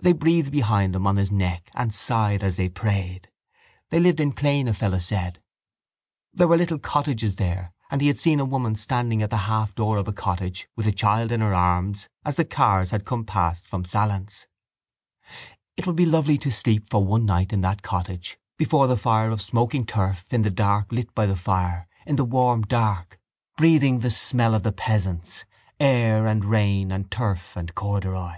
[0.00, 3.26] They breathed behind him on his neck and sighed as they prayed.
[3.90, 5.40] They lived in Clane, a fellow said:
[6.32, 9.96] there were little cottages there and he had seen a woman standing at the halfdoor
[9.96, 13.66] of a cottage with a child in her arms, as the cars had come past
[13.66, 14.46] from Sallins.
[15.76, 19.30] It would be lovely to sleep for one night in that cottage before the fire
[19.32, 23.18] of smoking turf, in the dark lit by the fire, in the warm dark,
[23.56, 25.44] breathing the smell of the peasants,
[25.80, 28.36] air and rain and turf and corduroy.